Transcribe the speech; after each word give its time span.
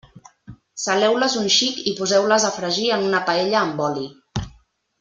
Saleu-les 0.83 1.35
un 1.41 1.51
xic 1.57 1.77
i 1.91 1.93
poseu-les 1.99 2.47
a 2.47 2.51
fregir 2.57 2.89
en 2.97 3.07
una 3.11 3.21
paella 3.31 3.61
amb 3.67 3.85
oli. 3.91 4.09